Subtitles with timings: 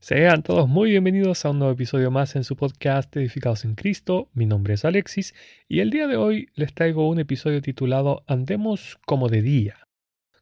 [0.00, 4.30] Sean todos muy bienvenidos a un nuevo episodio más en su podcast Edificados en Cristo.
[4.32, 5.34] Mi nombre es Alexis
[5.68, 9.88] y el día de hoy les traigo un episodio titulado Andemos como de día.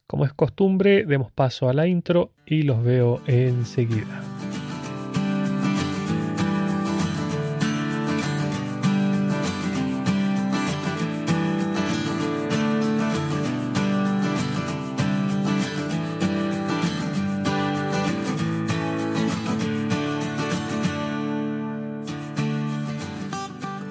[0.07, 4.23] Como es costumbre, demos paso a la intro y los veo enseguida.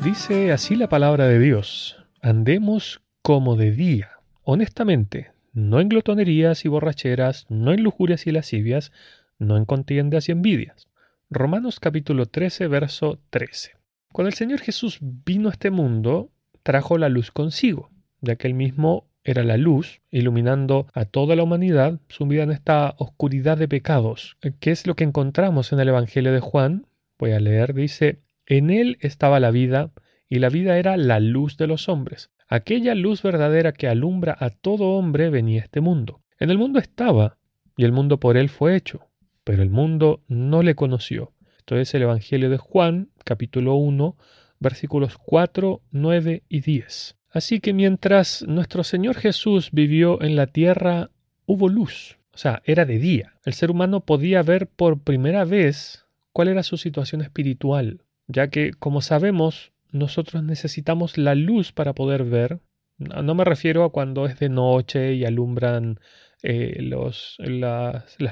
[0.08, 4.12] Dice así la palabra de Dios, andemos como de día,
[4.42, 8.90] honestamente, no en glotonerías y borracheras, no en lujurias y lascivias,
[9.38, 10.88] no en contiendas y envidias.
[11.28, 13.72] Romanos capítulo 13, verso 13.
[14.10, 16.30] Cuando el Señor Jesús vino a este mundo,
[16.62, 17.90] trajo la luz consigo,
[18.22, 22.94] ya que él mismo era la luz, iluminando a toda la humanidad sumida en esta
[22.96, 24.38] oscuridad de pecados.
[24.58, 26.86] ¿Qué es lo que encontramos en el Evangelio de Juan?
[27.18, 29.90] Voy a leer, dice, en él estaba la vida,
[30.28, 32.30] y la vida era la luz de los hombres.
[32.48, 36.20] Aquella luz verdadera que alumbra a todo hombre venía este mundo.
[36.38, 37.38] En el mundo estaba,
[37.76, 39.08] y el mundo por él fue hecho,
[39.44, 41.32] pero el mundo no le conoció.
[41.58, 44.16] Esto es el Evangelio de Juan, capítulo 1,
[44.60, 47.16] versículos 4, 9 y 10.
[47.30, 51.10] Así que mientras nuestro Señor Jesús vivió en la tierra,
[51.46, 53.34] hubo luz, o sea, era de día.
[53.44, 58.72] El ser humano podía ver por primera vez cuál era su situación espiritual, ya que,
[58.72, 62.60] como sabemos, nosotros necesitamos la luz para poder ver.
[62.98, 66.00] No me refiero a cuando es de noche y alumbran
[66.42, 67.36] eh, las,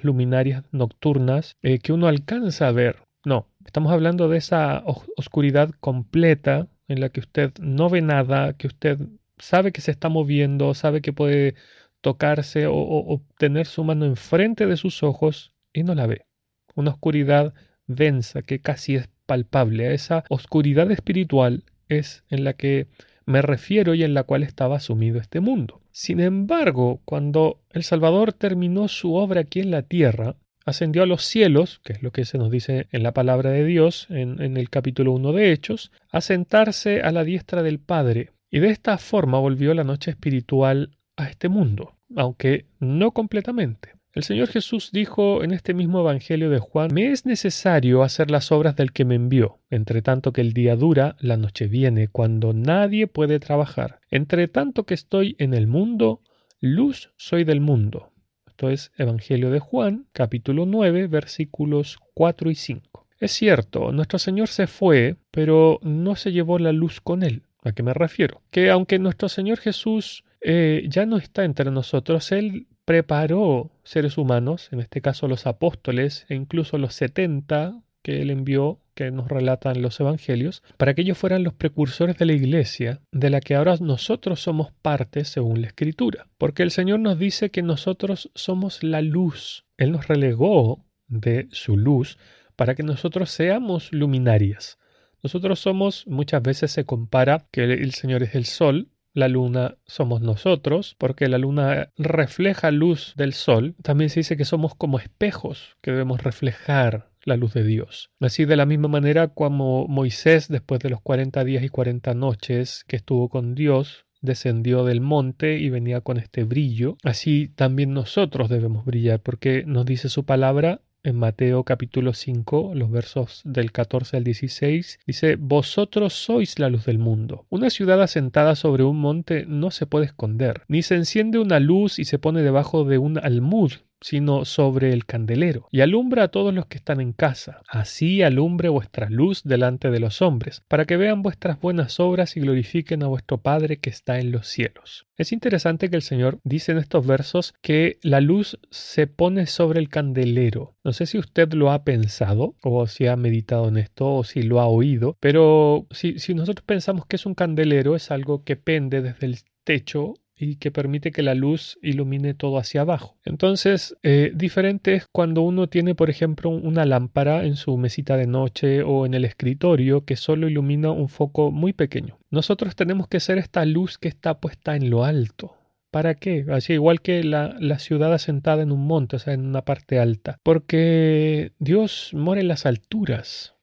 [0.02, 3.04] luminarias nocturnas eh, que uno alcanza a ver.
[3.24, 4.82] No, estamos hablando de esa
[5.16, 8.98] oscuridad completa en la que usted no ve nada, que usted
[9.38, 11.54] sabe que se está moviendo, sabe que puede
[12.00, 16.26] tocarse o, o tener su mano enfrente de sus ojos y no la ve.
[16.74, 17.54] Una oscuridad
[17.86, 22.86] densa que casi es palpable, a esa oscuridad espiritual es en la que
[23.26, 25.80] me refiero y en la cual estaba sumido este mundo.
[25.90, 31.24] Sin embargo, cuando el Salvador terminó su obra aquí en la tierra, ascendió a los
[31.24, 34.56] cielos, que es lo que se nos dice en la palabra de Dios en, en
[34.56, 38.98] el capítulo 1 de Hechos, a sentarse a la diestra del Padre, y de esta
[38.98, 43.95] forma volvió la noche espiritual a este mundo, aunque no completamente.
[44.16, 48.50] El Señor Jesús dijo en este mismo Evangelio de Juan, Me es necesario hacer las
[48.50, 52.54] obras del que me envió, entre tanto que el día dura, la noche viene, cuando
[52.54, 54.00] nadie puede trabajar.
[54.10, 56.22] Entre tanto que estoy en el mundo,
[56.60, 58.10] luz soy del mundo.
[58.46, 63.06] Esto es Evangelio de Juan, capítulo 9, versículos 4 y 5.
[63.20, 67.42] Es cierto, nuestro Señor se fue, pero no se llevó la luz con él.
[67.64, 68.40] ¿A qué me refiero?
[68.50, 74.68] Que aunque nuestro Señor Jesús eh, ya no está entre nosotros, Él preparó seres humanos,
[74.72, 79.82] en este caso los apóstoles e incluso los setenta que él envió, que nos relatan
[79.82, 83.74] los evangelios, para que ellos fueran los precursores de la iglesia, de la que ahora
[83.80, 86.28] nosotros somos parte según la escritura.
[86.38, 89.66] Porque el Señor nos dice que nosotros somos la luz.
[89.76, 92.16] Él nos relegó de su luz
[92.54, 94.78] para que nosotros seamos luminarias.
[95.24, 100.20] Nosotros somos, muchas veces se compara que el Señor es el sol, la luna somos
[100.20, 103.74] nosotros, porque la luna refleja luz del sol.
[103.82, 108.10] También se dice que somos como espejos que debemos reflejar la luz de Dios.
[108.20, 112.84] Así de la misma manera como Moisés, después de los 40 días y 40 noches
[112.86, 118.50] que estuvo con Dios, descendió del monte y venía con este brillo, así también nosotros
[118.50, 124.16] debemos brillar, porque nos dice su palabra, en Mateo capítulo 5, los versos del 14
[124.16, 127.46] al 16, dice, Vosotros sois la luz del mundo.
[127.48, 132.00] Una ciudad asentada sobre un monte no se puede esconder, ni se enciende una luz
[132.00, 136.52] y se pone debajo de un almud sino sobre el candelero, y alumbra a todos
[136.54, 137.62] los que están en casa.
[137.68, 142.40] Así alumbre vuestra luz delante de los hombres, para que vean vuestras buenas obras y
[142.40, 145.06] glorifiquen a vuestro Padre que está en los cielos.
[145.16, 149.80] Es interesante que el Señor dice en estos versos que la luz se pone sobre
[149.80, 150.76] el candelero.
[150.84, 154.42] No sé si usted lo ha pensado o si ha meditado en esto o si
[154.42, 158.56] lo ha oído, pero si, si nosotros pensamos que es un candelero, es algo que
[158.56, 163.16] pende desde el techo y que permite que la luz ilumine todo hacia abajo.
[163.24, 168.26] Entonces, eh, diferente es cuando uno tiene, por ejemplo, una lámpara en su mesita de
[168.26, 172.18] noche o en el escritorio que solo ilumina un foco muy pequeño.
[172.30, 175.54] Nosotros tenemos que ser esta luz que está puesta en lo alto.
[175.90, 176.44] ¿Para qué?
[176.50, 179.98] Así igual que la, la, ciudad asentada en un monte, o sea, en una parte
[179.98, 180.38] alta.
[180.42, 183.55] Porque Dios mora en las alturas.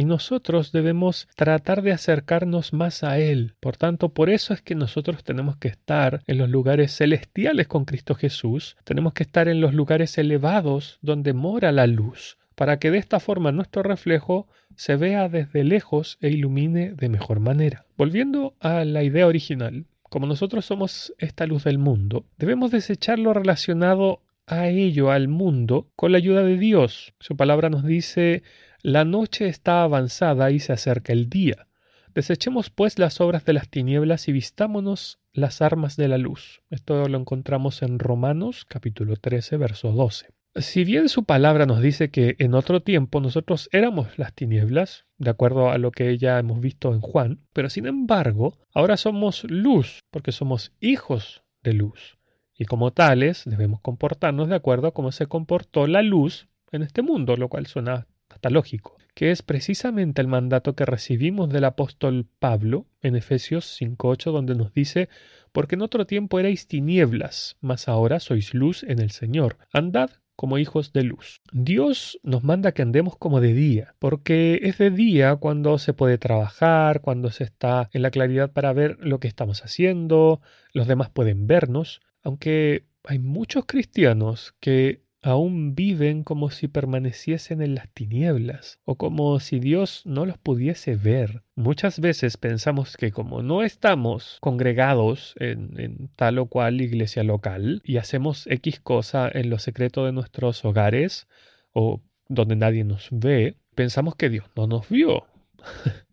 [0.00, 3.52] Y nosotros debemos tratar de acercarnos más a Él.
[3.60, 7.84] Por tanto, por eso es que nosotros tenemos que estar en los lugares celestiales con
[7.84, 8.78] Cristo Jesús.
[8.84, 13.20] Tenemos que estar en los lugares elevados donde mora la luz para que de esta
[13.20, 17.84] forma nuestro reflejo se vea desde lejos e ilumine de mejor manera.
[17.98, 23.34] Volviendo a la idea original, como nosotros somos esta luz del mundo, debemos desechar lo
[23.34, 27.12] relacionado a ello, al mundo, con la ayuda de Dios.
[27.20, 28.42] Su palabra nos dice,
[28.82, 31.66] la noche está avanzada y se acerca el día.
[32.14, 36.62] Desechemos pues las obras de las tinieblas y vistámonos las armas de la luz.
[36.70, 40.28] Esto lo encontramos en Romanos capítulo 13, verso 12.
[40.56, 45.30] Si bien su palabra nos dice que en otro tiempo nosotros éramos las tinieblas, de
[45.30, 50.00] acuerdo a lo que ya hemos visto en Juan, pero sin embargo, ahora somos luz,
[50.10, 52.18] porque somos hijos de luz.
[52.58, 57.02] Y como tales debemos comportarnos de acuerdo a cómo se comportó la luz en este
[57.02, 62.26] mundo, lo cual suena hasta lógico, que es precisamente el mandato que recibimos del apóstol
[62.38, 65.08] Pablo en Efesios 5.8, donde nos dice,
[65.52, 69.58] porque en otro tiempo erais tinieblas, mas ahora sois luz en el Señor.
[69.72, 70.10] Andad
[70.40, 71.42] como hijos de luz.
[71.52, 76.16] Dios nos manda que andemos como de día, porque es de día cuando se puede
[76.16, 80.40] trabajar, cuando se está en la claridad para ver lo que estamos haciendo,
[80.72, 87.74] los demás pueden vernos, aunque hay muchos cristianos que aún viven como si permaneciesen en
[87.74, 91.42] las tinieblas o como si Dios no los pudiese ver.
[91.56, 97.98] Muchas veces pensamos que como no estamos congregados en, tal o cual iglesia local y
[97.98, 101.28] hacemos X cosa en lo secreto de nuestros hogares
[101.72, 105.26] o donde nadie nos ve, pensamos que Dios no nos vio.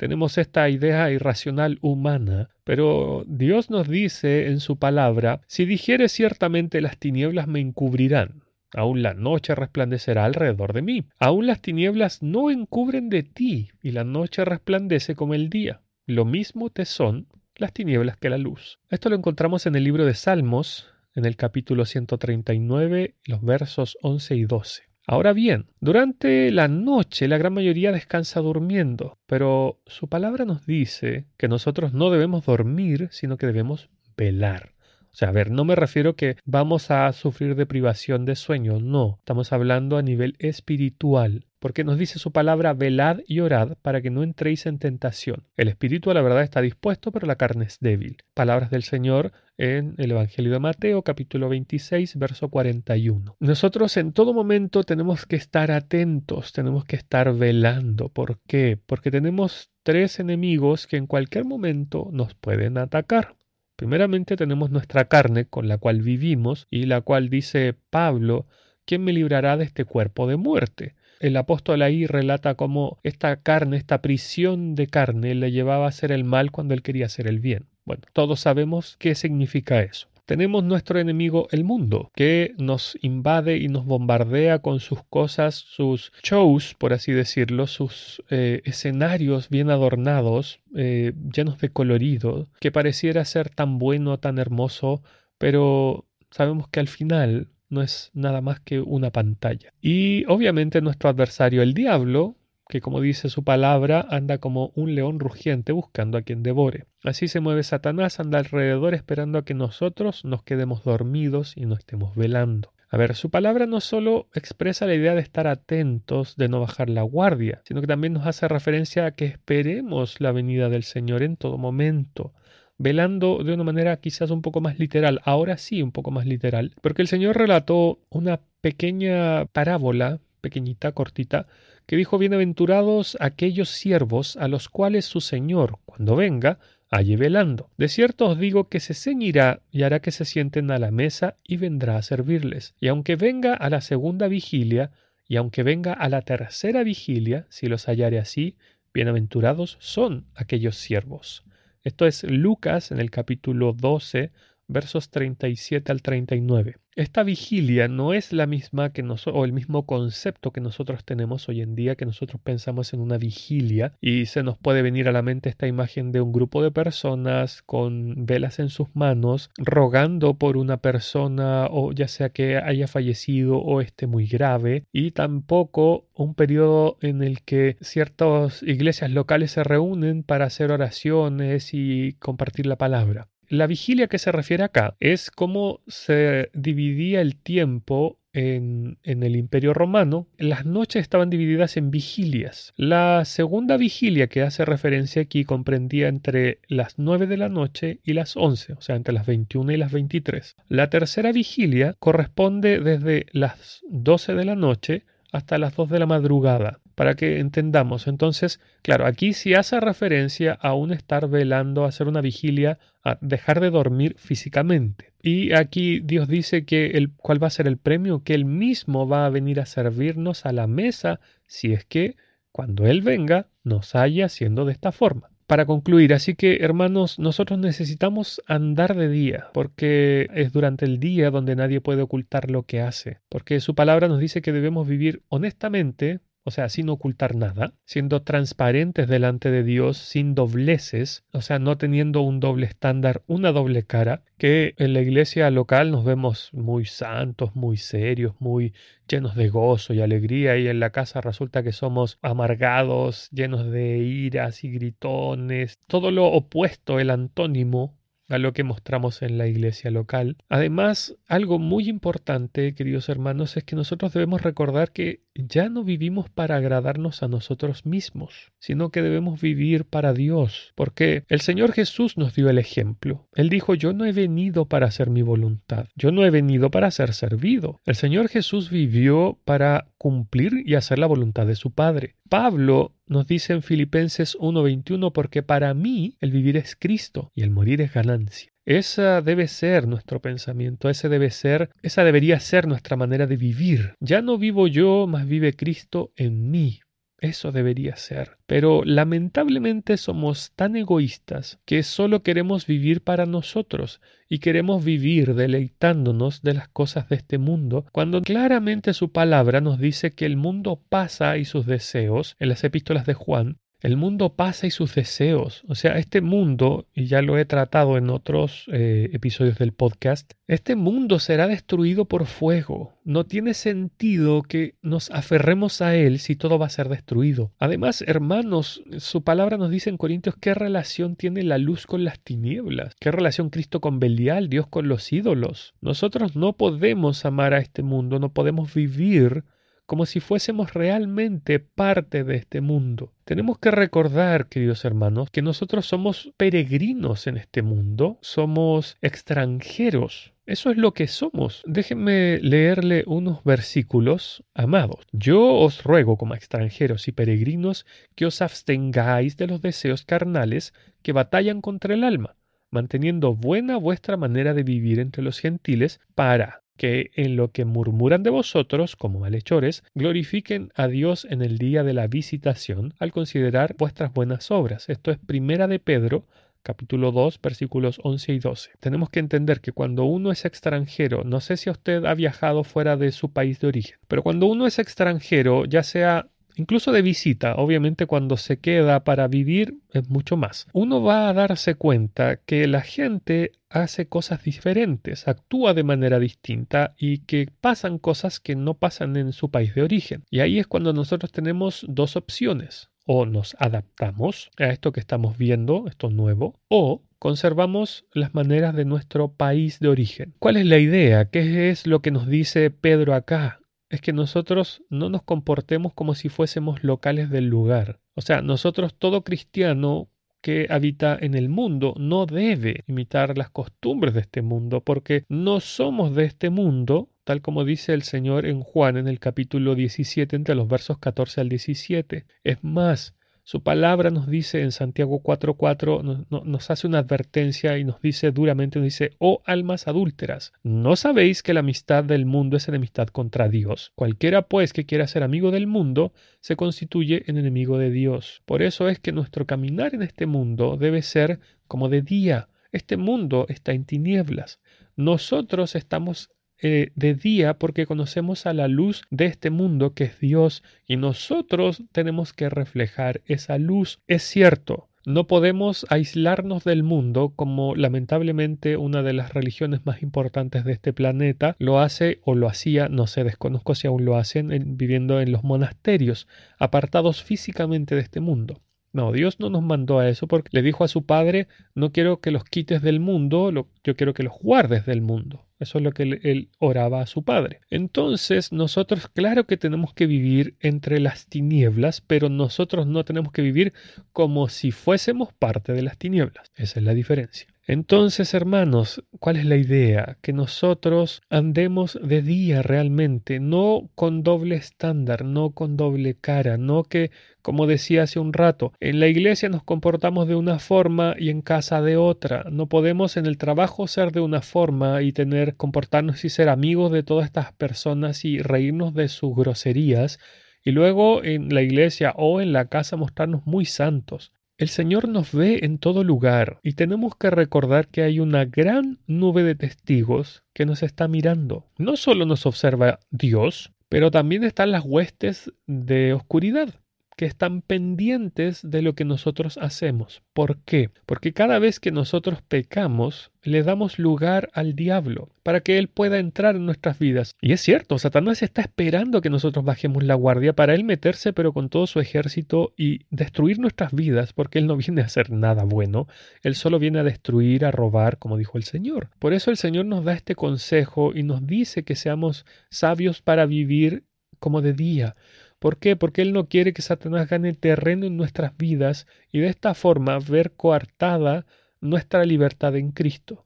[0.00, 6.80] Tenemos esta idea irracional humana, pero Dios nos dice en su palabra, si dijere ciertamente
[6.80, 8.39] las tinieblas me encubrirán,
[8.72, 11.04] Aún la noche resplandecerá alrededor de mí.
[11.18, 15.82] Aún las tinieblas no encubren de ti, y la noche resplandece como el día.
[16.06, 17.26] Lo mismo te son
[17.56, 18.78] las tinieblas que la luz.
[18.88, 24.36] Esto lo encontramos en el libro de Salmos, en el capítulo 139, los versos 11
[24.36, 24.82] y 12.
[25.06, 31.26] Ahora bien, durante la noche la gran mayoría descansa durmiendo, pero su palabra nos dice
[31.36, 34.74] que nosotros no debemos dormir, sino que debemos velar.
[35.12, 38.78] O sea, a ver, no me refiero que vamos a sufrir de privación de sueño,
[38.78, 44.00] no, estamos hablando a nivel espiritual, porque nos dice su palabra, velad y orad para
[44.00, 45.48] que no entréis en tentación.
[45.56, 48.18] El espíritu la verdad está dispuesto, pero la carne es débil.
[48.34, 53.36] Palabras del Señor en el Evangelio de Mateo, capítulo 26, verso 41.
[53.40, 58.08] Nosotros en todo momento tenemos que estar atentos, tenemos que estar velando.
[58.08, 58.78] ¿Por qué?
[58.86, 63.34] Porque tenemos tres enemigos que en cualquier momento nos pueden atacar.
[63.80, 68.46] Primeramente tenemos nuestra carne con la cual vivimos y la cual dice Pablo,
[68.84, 70.96] ¿quién me librará de este cuerpo de muerte?
[71.18, 76.12] El apóstol ahí relata cómo esta carne, esta prisión de carne, le llevaba a hacer
[76.12, 77.68] el mal cuando él quería hacer el bien.
[77.86, 83.66] Bueno, todos sabemos qué significa eso tenemos nuestro enemigo el mundo, que nos invade y
[83.66, 90.60] nos bombardea con sus cosas, sus shows, por así decirlo, sus eh, escenarios bien adornados,
[90.76, 95.02] eh, llenos de colorido, que pareciera ser tan bueno, tan hermoso,
[95.36, 99.72] pero sabemos que al final no es nada más que una pantalla.
[99.80, 102.36] Y obviamente nuestro adversario, el diablo,
[102.70, 106.86] que como dice su palabra, anda como un león rugiente buscando a quien devore.
[107.04, 111.74] Así se mueve Satanás, anda alrededor esperando a que nosotros nos quedemos dormidos y no
[111.74, 112.72] estemos velando.
[112.88, 116.88] A ver, su palabra no solo expresa la idea de estar atentos, de no bajar
[116.88, 121.22] la guardia, sino que también nos hace referencia a que esperemos la venida del Señor
[121.22, 122.32] en todo momento,
[122.78, 126.72] velando de una manera quizás un poco más literal, ahora sí un poco más literal,
[126.80, 131.46] porque el Señor relató una pequeña parábola, pequeñita, cortita,
[131.86, 136.58] que dijo Bienaventurados aquellos siervos a los cuales su Señor, cuando venga,
[136.90, 137.70] halle velando.
[137.78, 141.36] De cierto os digo que se ceñirá y hará que se sienten a la mesa
[141.44, 142.74] y vendrá a servirles.
[142.80, 144.90] Y aunque venga a la segunda vigilia,
[145.28, 148.56] y aunque venga a la tercera vigilia, si los hallare así,
[148.92, 151.44] bienaventurados son aquellos siervos.
[151.84, 154.32] Esto es Lucas en el capítulo 12,
[154.70, 156.76] versos 37 al 39.
[156.96, 161.48] Esta vigilia no es la misma que nosotros, o el mismo concepto que nosotros tenemos
[161.48, 165.12] hoy en día, que nosotros pensamos en una vigilia y se nos puede venir a
[165.12, 170.34] la mente esta imagen de un grupo de personas con velas en sus manos, rogando
[170.34, 176.08] por una persona o ya sea que haya fallecido o esté muy grave, y tampoco
[176.14, 182.66] un periodo en el que ciertas iglesias locales se reúnen para hacer oraciones y compartir
[182.66, 183.28] la palabra.
[183.50, 189.74] La vigilia que se refiere acá es cómo se dividía el tiempo en, el Imperio
[189.74, 192.72] Romano, las noches estaban divididas en vigilias.
[192.76, 198.12] La segunda vigilia que hace referencia aquí comprendía entre las 9 de la noche y
[198.12, 200.54] las 11, o sea, entre las 21 y las 23.
[200.68, 205.02] La tercera vigilia corresponde desde las 12 de la noche
[205.32, 208.06] hasta las 2 de la madrugada, para que entendamos.
[208.08, 213.16] Entonces, claro, aquí sí hace referencia a un estar velando, a hacer una vigilia, a
[213.22, 215.14] dejar de dormir físicamente.
[215.22, 219.08] Y aquí Dios dice que el, cuál va a ser el premio, que Él mismo
[219.08, 222.16] va a venir a servirnos a la mesa si es que
[222.52, 227.58] cuando Él venga nos haya haciendo de esta forma para concluir, así que hermanos, nosotros
[227.58, 232.82] necesitamos andar de día, porque es durante el día donde nadie puede ocultar lo que
[232.82, 237.74] hace, porque su palabra nos dice que debemos vivir honestamente, o sea, sin ocultar nada,
[237.84, 243.52] siendo transparentes delante de Dios, sin dobleces, o sea, no teniendo un doble estándar, una
[243.52, 248.74] doble cara, que en la iglesia local nos vemos muy santos, muy serios, muy
[249.06, 253.98] llenos de gozo y alegría, y en la casa resulta que somos amargados, llenos de
[253.98, 259.90] iras y gritones, todo lo opuesto, el antónimo a lo que mostramos en la iglesia
[259.90, 260.36] local.
[260.48, 266.28] Además, algo muy importante, queridos hermanos, es que nosotros debemos recordar que ya no vivimos
[266.30, 272.16] para agradarnos a nosotros mismos, sino que debemos vivir para Dios, porque el Señor Jesús
[272.16, 273.28] nos dio el ejemplo.
[273.34, 276.90] Él dijo, yo no he venido para hacer mi voluntad, yo no he venido para
[276.90, 277.80] ser servido.
[277.84, 282.16] El Señor Jesús vivió para cumplir y hacer la voluntad de su Padre.
[282.28, 287.50] Pablo nos dice en Filipenses 1:21, porque para mí el vivir es Cristo y el
[287.50, 288.49] morir es ganancia.
[288.66, 293.94] Esa debe ser nuestro pensamiento, ese debe ser, esa debería ser nuestra manera de vivir.
[294.00, 296.80] Ya no vivo yo, mas vive Cristo en mí.
[297.20, 298.38] Eso debería ser.
[298.46, 306.40] Pero lamentablemente somos tan egoístas que solo queremos vivir para nosotros y queremos vivir deleitándonos
[306.42, 310.82] de las cosas de este mundo, cuando claramente su palabra nos dice que el mundo
[310.88, 315.64] pasa y sus deseos, en las epístolas de Juan, el mundo pasa y sus deseos.
[315.68, 320.32] O sea, este mundo, y ya lo he tratado en otros eh, episodios del podcast,
[320.46, 322.94] este mundo será destruido por fuego.
[323.04, 327.52] No tiene sentido que nos aferremos a él si todo va a ser destruido.
[327.58, 332.20] Además, hermanos, su palabra nos dice en Corintios qué relación tiene la luz con las
[332.20, 335.74] tinieblas, qué relación Cristo con Belial, Dios con los ídolos.
[335.80, 339.44] Nosotros no podemos amar a este mundo, no podemos vivir
[339.90, 343.12] como si fuésemos realmente parte de este mundo.
[343.24, 350.32] Tenemos que recordar, queridos hermanos, que nosotros somos peregrinos en este mundo, somos extranjeros.
[350.46, 351.64] Eso es lo que somos.
[351.66, 355.08] Déjenme leerle unos versículos, amados.
[355.10, 361.10] Yo os ruego como extranjeros y peregrinos que os abstengáis de los deseos carnales que
[361.10, 362.36] batallan contra el alma,
[362.70, 368.22] manteniendo buena vuestra manera de vivir entre los gentiles para que en lo que murmuran
[368.22, 373.74] de vosotros, como malhechores, glorifiquen a Dios en el día de la visitación al considerar
[373.76, 374.88] vuestras buenas obras.
[374.88, 376.24] Esto es Primera de Pedro,
[376.62, 378.70] capítulo 2, versículos 11 y 12.
[378.80, 382.96] Tenemos que entender que cuando uno es extranjero, no sé si usted ha viajado fuera
[382.96, 386.28] de su país de origen, pero cuando uno es extranjero, ya sea
[386.60, 390.66] incluso de visita, obviamente cuando se queda para vivir es mucho más.
[390.72, 396.94] Uno va a darse cuenta que la gente hace cosas diferentes, actúa de manera distinta
[396.98, 400.24] y que pasan cosas que no pasan en su país de origen.
[400.30, 402.90] Y ahí es cuando nosotros tenemos dos opciones.
[403.06, 408.84] O nos adaptamos a esto que estamos viendo, esto nuevo, o conservamos las maneras de
[408.84, 410.34] nuestro país de origen.
[410.38, 411.24] ¿Cuál es la idea?
[411.24, 413.59] ¿Qué es lo que nos dice Pedro acá?
[413.90, 418.00] Es que nosotros no nos comportemos como si fuésemos locales del lugar.
[418.14, 420.08] O sea, nosotros todo cristiano
[420.40, 425.60] que habita en el mundo no debe imitar las costumbres de este mundo, porque no
[425.60, 430.34] somos de este mundo, tal como dice el Señor en Juan en el capítulo 17
[430.36, 432.26] entre los versos 14 al 17.
[432.44, 438.00] Es más, su palabra nos dice en Santiago 4:4, nos, hace una advertencia y nos
[438.00, 442.68] dice duramente, nos dice, oh almas adúlteras, ¿no sabéis que la amistad del mundo es
[442.68, 443.92] enemistad contra Dios?
[443.94, 448.42] Cualquiera pues que quiera ser amigo del mundo, se constituye en enemigo de Dios.
[448.46, 452.48] Por eso es que nuestro caminar en este mundo debe ser como de día.
[452.72, 454.60] Este mundo está en tinieblas.
[454.96, 456.30] Nosotros estamos
[456.62, 460.96] eh, de día porque conocemos a la luz de este mundo que es Dios y
[460.96, 464.00] nosotros tenemos que reflejar esa luz.
[464.06, 470.64] Es cierto, no podemos aislarnos del mundo como lamentablemente una de las religiones más importantes
[470.64, 474.76] de este planeta lo hace o lo hacía, no sé, desconozco si aún lo hacen,
[474.76, 478.60] viviendo en los monasterios, apartados físicamente de este mundo.
[478.92, 482.20] No, Dios no nos mandó a eso porque le dijo a su Padre, no quiero
[482.20, 485.46] que los quites del mundo, yo quiero que los guardes del mundo.
[485.60, 487.60] Eso es lo que él, oraba a su Padre.
[487.68, 493.42] Entonces, nosotros, claro que tenemos que vivir entre las tinieblas, pero nosotros no tenemos que
[493.42, 493.74] vivir
[494.12, 496.50] como si fuésemos parte de las tinieblas.
[496.56, 497.49] Esa es la diferencia.
[497.72, 500.18] Entonces, hermanos, ¿cuál es la idea?
[500.22, 506.82] Que nosotros andemos de día realmente, no con doble estándar, no con doble cara, no
[506.82, 507.12] que,
[507.42, 511.42] como decía hace un rato, en la iglesia nos comportamos de una forma y en
[511.42, 512.42] casa de otra.
[512.50, 516.90] No podemos en el trabajo ser de una forma y tener, comportarnos y ser amigos
[516.90, 520.18] de todas estas personas y reírnos de sus groserías
[520.64, 524.32] y luego en la iglesia o en la casa mostrarnos muy santos.
[524.60, 528.98] El Señor nos ve en todo lugar y tenemos que recordar que hay una gran
[529.06, 531.64] nube de testigos que nos está mirando.
[531.78, 536.74] No solo nos observa Dios, pero también están las huestes de oscuridad
[537.20, 540.22] que están pendientes de lo que nosotros hacemos.
[540.32, 540.88] ¿Por qué?
[541.04, 546.18] Porque cada vez que nosotros pecamos, le damos lugar al diablo para que él pueda
[546.18, 547.36] entrar en nuestras vidas.
[547.42, 551.52] Y es cierto, Satanás está esperando que nosotros bajemos la guardia para él meterse pero
[551.52, 555.64] con todo su ejército y destruir nuestras vidas, porque él no viene a hacer nada
[555.64, 556.08] bueno,
[556.42, 559.10] él solo viene a destruir, a robar, como dijo el Señor.
[559.18, 563.44] Por eso el Señor nos da este consejo y nos dice que seamos sabios para
[563.44, 564.04] vivir
[564.38, 565.16] como de día,
[565.60, 565.94] ¿Por qué?
[565.94, 570.18] Porque Él no quiere que Satanás gane terreno en nuestras vidas y de esta forma
[570.18, 571.46] ver coartada
[571.80, 573.44] nuestra libertad en Cristo.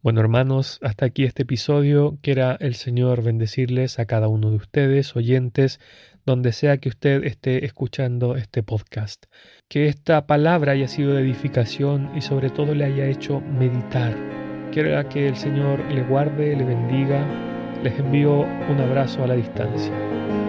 [0.00, 2.18] Bueno, hermanos, hasta aquí este episodio.
[2.22, 5.80] Quiera el Señor bendecirles a cada uno de ustedes, oyentes,
[6.24, 9.26] donde sea que usted esté escuchando este podcast.
[9.68, 14.14] Que esta palabra haya sido de edificación y sobre todo le haya hecho meditar.
[14.70, 17.26] Quiera que el Señor le guarde, le bendiga.
[17.82, 20.45] Les envío un abrazo a la distancia.